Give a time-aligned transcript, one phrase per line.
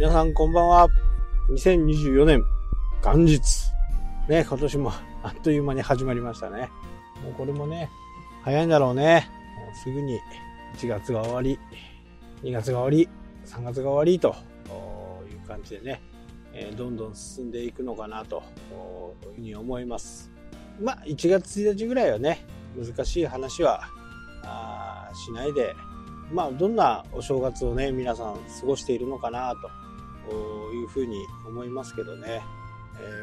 [0.00, 0.88] 皆さんこんばんは。
[1.50, 2.42] 2024年
[3.04, 3.42] 元日。
[4.30, 4.92] ね、今年も
[5.22, 6.70] あっという間に始まりましたね。
[7.22, 7.90] もうこれもね、
[8.42, 9.28] 早いんだろうね。
[9.58, 10.18] もうすぐに
[10.78, 11.58] 1月が終わり、
[12.42, 13.10] 2月が終わり、
[13.44, 14.34] 3月が終わりと
[15.30, 16.00] いう感じでね、
[16.54, 18.42] えー、どんどん進んでいくのかなと
[19.26, 20.32] いうふうに思います。
[20.80, 23.82] まあ、1月1日ぐらいはね、難しい話は
[24.44, 25.74] あしないで、
[26.32, 29.89] まあ、どんなお正月をね、皆さん過ごしているのかなと
[30.72, 32.42] いうふうに思いますけどね、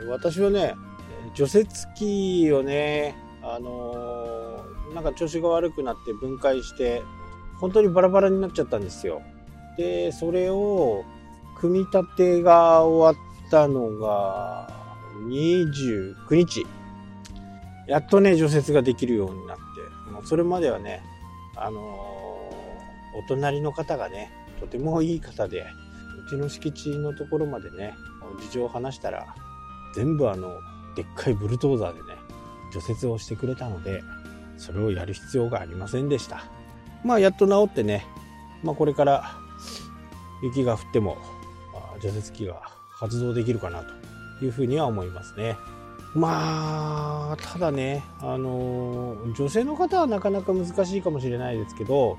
[0.02, 0.76] えー、私はね
[1.34, 7.04] 除雪機をねあのー、なんか調子が悪くなって分解して
[7.60, 9.22] 本当にバラバラになっちゃったんですよ。
[9.78, 11.06] でそれを
[11.60, 14.70] 組み立てが終わったのが
[15.28, 16.66] 29日。
[17.88, 20.12] やっとね除雪ができるようになって。
[20.12, 21.02] もうそれまではね
[21.56, 25.66] あのー、お隣の方がねとてもいい方で
[26.28, 27.96] ちの敷地のところまでね
[28.40, 29.26] 事情を話したら
[29.94, 30.60] 全部あの
[30.96, 32.20] でっかいブルトーザーでね
[32.74, 34.04] 除雪をしてくれたので
[34.58, 36.44] それをやる必要がありませんでした。
[37.04, 38.06] まあやっと治ってね、
[38.64, 39.32] まあ、これから
[40.44, 41.18] 雪が降っても
[42.02, 43.84] 除雪機が発動できるかな
[44.40, 45.56] というふうには思いますね。
[46.16, 52.18] まあただねあの女性の方はなかなか難しいかもしれないですけど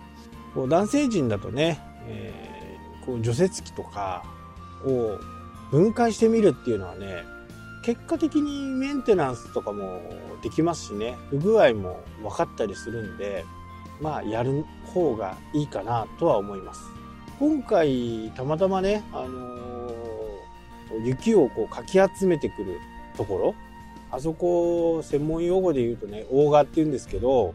[0.55, 2.58] 男性陣だとね、えー
[3.09, 4.23] こう除雪機とか
[4.85, 5.19] を
[5.71, 7.25] 分解してみるっていうのはね
[7.83, 10.03] 結果的にメンテナンスとかも
[10.43, 11.17] できますしね。
[11.31, 13.47] 不具合も分かったりするんで
[13.99, 16.83] まあやる方がいいかなとは思います。
[17.39, 22.79] 今回たまたまね、あのー、雪をこうかき集めてくる
[23.17, 23.55] ところ
[24.11, 27.55] あそこ専門用語で言うとね大賀って言うんですけど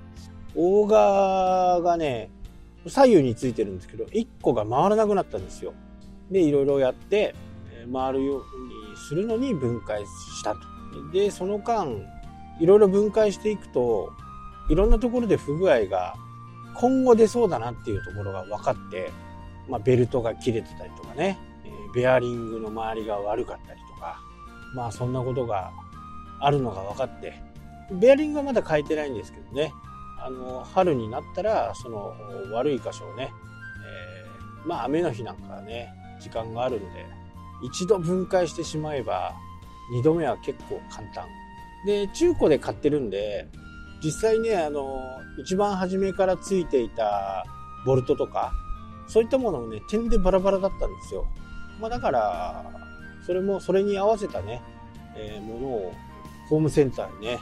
[0.55, 2.31] 大賀がね
[2.87, 5.73] 左右についてるんですけど1個が回らなくなったんですよ。
[6.31, 7.35] でいろいろやって
[7.91, 10.59] 回るようにするのに分解したと。
[11.11, 11.87] でその間
[12.59, 14.11] いろいろ分解していくと
[14.69, 16.15] いろんなところで不具合が
[16.75, 19.11] 今後出そうだなっていうところが分かって、
[19.67, 21.37] まあ、ベルトが切れてたりとかね
[21.93, 24.19] ベアリングの周りが悪かったりとか
[24.75, 25.71] まあそんなことが
[26.39, 27.33] あるのが分かって
[27.91, 29.71] ベアリングはまだ変えてないんですけどね
[30.25, 32.13] あの春になったらその
[32.53, 33.31] 悪い箇所をね、
[33.85, 37.05] えー、まあ雨の日なんかはね時間があるんで
[37.63, 39.33] 一度分解してしまえば
[39.93, 41.27] 2度目は結構簡単。
[41.85, 43.47] で中古で買ってるんで
[44.01, 45.01] 実際ねあの
[45.37, 47.45] 一番初めからついていた
[47.85, 48.53] ボルトとか
[49.07, 51.27] そういったものもね点でバラバラだったんですよ、
[51.81, 52.65] まあ、だから
[53.25, 54.61] それもそれに合わせたね、
[55.15, 55.93] えー、ものを
[56.49, 57.39] ホームセンターにね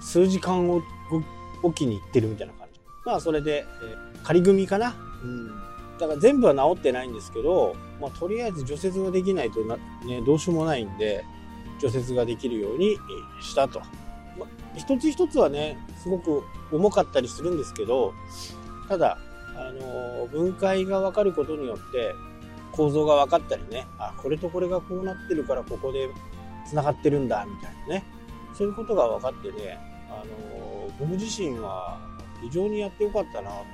[0.00, 0.82] 数時間を
[1.62, 2.80] 置きに行ってるみたいな感じ。
[3.04, 4.94] まあそれで、えー、仮組みかな。
[5.22, 5.48] うん。
[5.98, 11.24] だから全部は治ってないんですけど、まあとりあえず除雪ができないとな、ね、どうしようもないんで、
[11.80, 12.96] 除雪ができるように
[13.40, 13.80] したと。
[14.38, 18.12] まあ、一つ一つはね、すごく重かったりするんですけど、
[18.88, 19.18] ただ、
[19.56, 22.14] あのー、分解が分かることによって、
[22.72, 26.08] 構造が分かったりね、あ、これとこれがこうなってるからここで
[26.68, 28.04] 繋がってるんだ、みたいなね。
[28.54, 29.78] そういうことが分かってね、
[30.10, 30.65] あの
[30.98, 31.98] 僕自身は
[32.42, 33.64] 非常にやってよかったなと。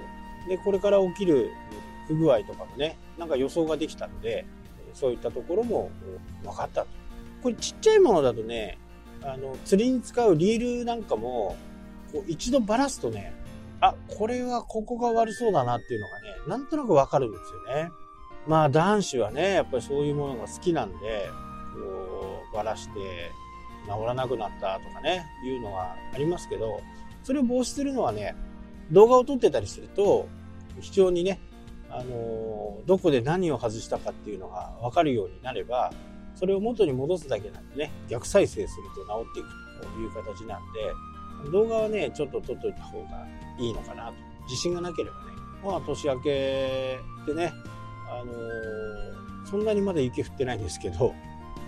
[0.49, 1.51] で、これから起きる
[2.09, 4.45] 不具合とかもね、なんか予想ができたので、
[4.95, 5.91] そういったところも
[6.43, 6.89] 分かったと。
[7.43, 8.79] これちっちゃいものだとね、
[9.23, 11.57] あの、釣りに使うリールなんかも、
[12.13, 13.33] こう一度ばらすとね、
[13.81, 17.91] あ、これはここが悪そうだなっていうのがね、なんとなくわかるんですよね。
[18.47, 21.29] まあ男子はね、やっぱりそういうものが好きなんで、
[21.75, 23.31] こう、ばらして、
[23.87, 26.81] 治らなくなったとかね、いうのはありますけど、
[27.23, 28.35] それを防止するのはね、
[28.91, 30.29] 動画を撮ってたりすると、
[30.81, 31.41] 非常にね、
[31.91, 35.93] あのどこで何を外したかっていうのが分かるようになれば、
[36.35, 39.49] それを元に戻すだけなんでね、逆再生すると治っていく
[39.95, 43.27] という形なんで、動画はね、ちょっと撮っといた方が
[43.59, 44.15] いいのかなと。
[44.45, 45.23] 自信がなければね。
[45.65, 47.53] まあ、年明けでね、
[48.11, 51.15] あのー、そんなにまだ雪降ってないんですけど、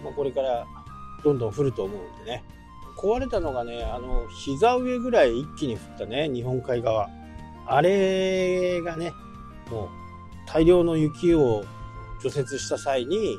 [0.02, 0.66] まあ、これから
[1.22, 2.44] どんどん降ると思うんでね。
[2.96, 7.08] 壊れたのがね、あの、膝上ぐらい一気に降ったね、日本海側。
[7.66, 9.12] あれがね、
[9.70, 9.88] もう
[10.46, 11.64] 大量の雪を
[12.22, 13.38] 除雪した際に、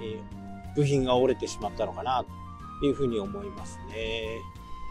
[0.00, 2.24] えー、部品が折れてしまったのかな、
[2.80, 4.40] というふうに思いますね。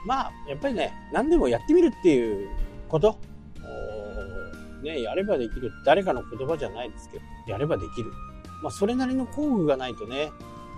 [0.06, 2.50] まあ、やっぱりね、何でもやってみるっていう
[2.90, 3.18] こと。
[4.84, 5.72] ね、やればできる。
[5.86, 8.12] 誰かの言葉じゃないですけど、やればできる。
[8.64, 10.32] まあ、それなりの工具がないとね、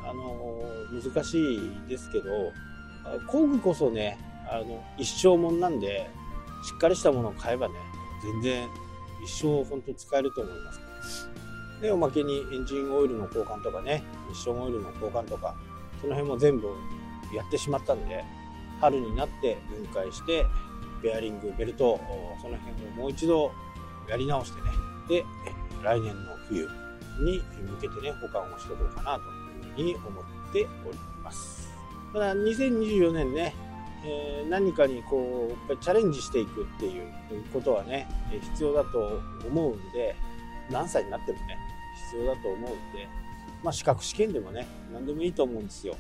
[0.06, 2.52] あの難しいですけど
[3.28, 4.18] 工具こそね
[4.50, 6.10] あの一生もんなんで
[6.64, 7.76] しっかりしたものを買えばね
[8.24, 8.70] 全然
[9.24, 10.94] 一生本当使えると思います
[11.84, 15.54] で、おまけにエンジンオイルの交換とかね、ミッションオイルの交換とか、
[16.00, 16.70] その辺も全部
[17.36, 18.24] やってしまったんで、
[18.80, 20.46] 春になって分解して、
[21.04, 22.00] ベアリング、ベルト、
[22.42, 23.52] その辺をもう一度
[24.08, 24.70] やり直してね、
[25.10, 25.26] で、
[25.84, 26.70] 来年の冬
[27.20, 31.73] に向けてね、保管をしておこうかなというふうに思っております。
[32.14, 33.56] ただ、2024年ね、
[34.06, 37.12] えー、何かにこう、やっぱりチャレンジしていくっていう
[37.52, 38.08] ことはね、
[38.54, 40.16] 必要だと思うんで、
[40.70, 41.58] 何歳になってもね、
[42.12, 43.08] 必要だと思うんで、
[43.64, 45.96] まあ、資格試験でもね、何でもいいと思うんですよ。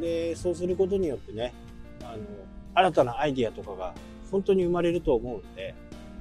[0.00, 1.52] で、そうすることによってね、
[2.02, 2.24] あの、
[2.74, 3.94] 新たなアイディアとかが
[4.30, 5.74] 本当に生まれると思うんで、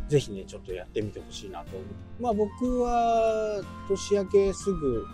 [0.07, 2.23] ぜひね、ちょっとやってみてほしいなと思う。
[2.23, 5.05] まあ僕は年明けすぐ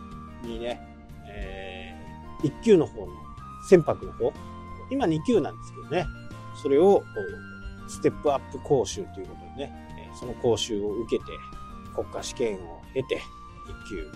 [0.44, 0.80] にね、
[1.28, 3.25] えー、1級の方の
[3.68, 4.32] 船舶の方、
[4.90, 6.06] 今2級なんですけどね、
[6.56, 7.04] それを
[7.88, 11.32] ステップアップ講習ということでね、その講習を受けて
[11.94, 13.22] 国家試験を経て
[13.68, 14.12] 1級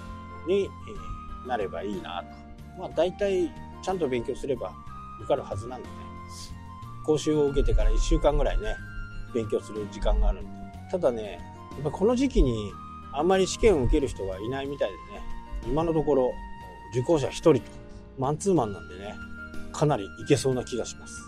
[0.47, 0.69] に
[1.47, 2.29] なればいいなと。
[2.79, 3.51] まあ大体
[3.81, 4.71] ちゃんと勉強すれば
[5.19, 5.93] 受かるはずなんでね、
[7.05, 8.75] 講習を受けてから1週間ぐらいね、
[9.33, 10.49] 勉強する時間があるんで。
[10.91, 11.39] ただね、
[11.73, 12.71] やっぱこの時期に
[13.13, 15.21] あんまり試験を受ける人がいないみたいでね、
[15.67, 16.31] 今のところ
[16.91, 17.61] 受講者1人と、
[18.17, 19.15] マンツーマンなんでね、
[19.71, 21.21] かなりいけそうな気がします。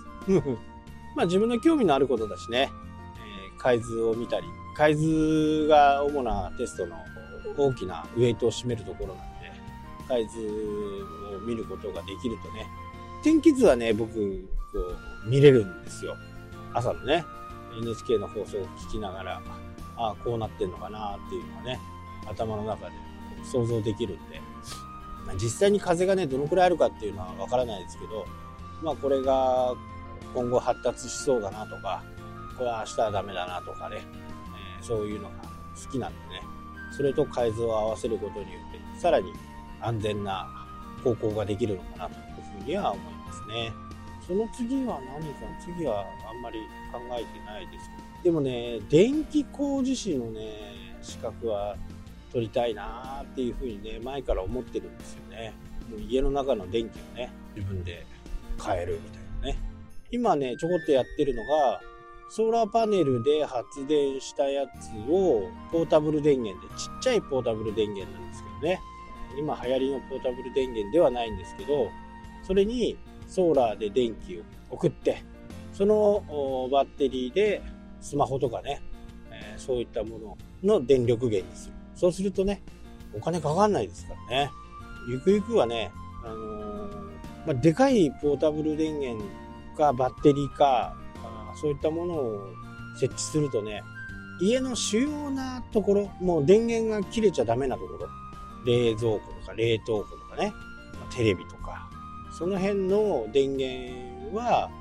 [1.15, 2.69] まあ自分の興味のあることだしね、
[3.17, 6.95] えー、海図を見たり、海図が主なテストの
[7.57, 9.51] 大きなウェイトを占めるところなんで、
[10.07, 10.39] 海図
[11.35, 12.65] を見ることができるとね、
[13.23, 14.13] 天気図はね、僕、
[14.71, 14.79] こ
[15.25, 16.15] う、見れるんですよ。
[16.73, 17.23] 朝のね、
[17.79, 19.41] NHK の放送を聞きながら、
[19.97, 21.79] ああ、こうなってんのかなっていうのはね、
[22.27, 22.91] 頭の中で
[23.43, 24.40] 想像できるんで、
[25.35, 28.25] 実際に風がね、どのくらいあるかっていうのはわからないですけど、
[28.81, 29.73] まあこれが
[30.33, 32.03] 今後発達しそうだなとか、
[32.57, 33.97] これは明日はダメだなとかね、
[34.79, 35.35] えー、そういうのが
[35.83, 36.41] 好きなんでね、
[36.95, 39.31] それと改造を合わせることによって、さらに
[39.81, 40.47] 安全な
[41.03, 43.74] 航行ができるのかなというふうには思いますね。
[44.27, 46.59] その次は何か、次はあんまり
[46.91, 48.24] 考えてないですけど。
[48.24, 51.75] でもね、電気工事士のね、資格は
[52.31, 55.54] 取りたいなっていうふうにね、前から思ってるんですよね。
[55.89, 58.06] もう家の中の電気をね、自分で
[58.63, 59.60] 変えるみたいなね。
[60.12, 61.81] 今ね、ちょこっとやってるのが、
[62.30, 68.80] ソーラーパネルで発電したやつをポータブル電源で、ちっちゃいポータブル電源なんですけどね。
[69.38, 71.89] 今流行りのポータブル電源ではないんですけど、
[72.44, 75.24] それにソーラーで電気を送って、
[75.74, 76.24] その
[76.72, 77.62] バッテリーで
[78.00, 78.81] スマホとかね、
[79.31, 80.38] え、そういったもの
[80.80, 81.81] の電力源にする。
[82.01, 82.63] そうするとね、
[83.13, 84.51] お金かかんないですからね。
[85.07, 85.92] ゆくゆくはね、
[86.25, 86.95] あのー、
[87.45, 89.24] まあ、でかいポータブル電源
[89.77, 92.48] かバッテリーか、あそういったものを
[92.95, 93.83] 設置するとね、
[94.39, 98.09] 家の主要なところ、もう電源が切れちゃダメなところ、
[98.65, 100.53] 冷蔵庫とか冷凍庫とかね、
[101.15, 101.88] テレビとか、
[102.36, 104.71] その辺の電源は、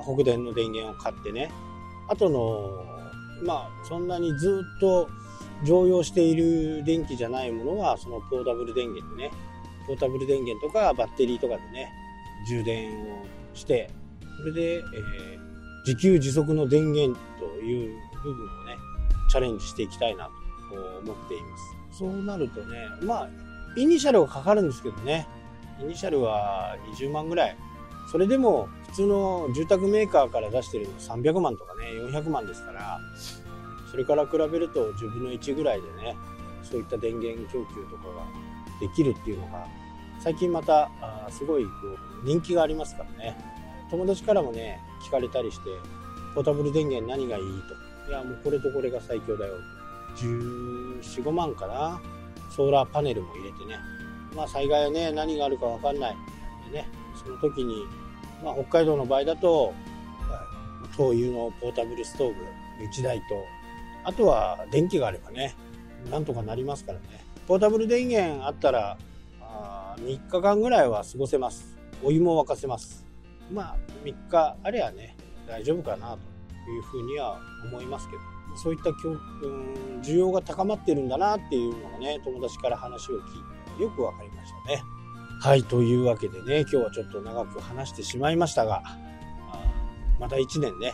[0.00, 1.50] 北電の電源を買ってね、
[2.06, 2.84] あとの、
[3.42, 5.08] まあ、そんなにずっと
[5.64, 9.30] 常用している電気じゃないものは、そのポータブル電源でね、
[9.86, 11.92] ポータブル電源とかバッテリーとかでね、
[12.46, 13.24] 充電を
[13.54, 13.90] して、
[14.38, 14.82] それで、えー、
[15.86, 18.76] 自給自足の電源という部分をね、
[19.30, 20.30] チャレンジしていきたいなと
[21.00, 21.56] 思っていま
[21.92, 21.98] す。
[21.98, 23.30] そうなるとね、まあ、
[23.76, 25.26] イニシャルはかかるんですけどね、
[25.80, 27.56] イニシャルは20万ぐらい。
[28.10, 33.00] それでも普通の住宅メーカーから出してるの300万とかね、400万ですから、
[33.90, 36.16] それから比べると10分の1ぐらいでね、
[36.62, 38.24] そういった電源供給とかが
[38.80, 39.66] できるっていうのが、
[40.20, 41.70] 最近またあすごいこ
[42.22, 43.36] う人気がありますからね。
[43.90, 45.64] 友達からもね、聞かれたりして、
[46.34, 47.42] ポータブル電源何がいい
[48.04, 48.10] と。
[48.10, 49.54] いや、もうこれとこれが最強だよ。
[50.16, 52.00] 1415万かな。
[52.50, 53.78] ソーラーパネルも入れてね、
[54.34, 56.16] まあ、災害はね、何があるか分かんない。
[56.72, 56.88] でね、
[57.22, 57.84] その時に、
[58.44, 59.72] まあ、北海道の場合だと、
[60.96, 62.34] 灯油のポータブルストーブ
[62.84, 63.24] 1台と、
[64.04, 65.54] あとは電気があればね、
[66.10, 67.24] なんとかなりますからね。
[67.46, 68.98] ポータブル電源あったら、
[69.40, 71.78] あ3日間ぐらいは過ごせます。
[72.02, 73.04] お湯も沸かせます。
[73.52, 75.16] まあ、3日あればね、
[75.46, 78.22] 大丈夫かなというふうには思いますけど、
[78.56, 78.90] そういった
[80.02, 83.20] 需要が高まってるんだなっていうのがね、友達から話を聞い
[83.76, 84.82] て、よくわかりましたね。
[85.42, 88.82] はい、というわけでね、今日はちょっと長く話してしまいましたが、
[90.18, 90.92] また1年ね、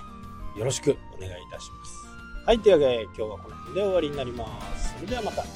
[0.56, 2.05] よろしくお願いいたします。
[2.46, 4.94] はい、というわけで今日はこの辺で終わりになります。
[4.94, 5.42] それではまた。
[5.42, 5.48] し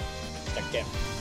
[0.57, 1.20] たっけ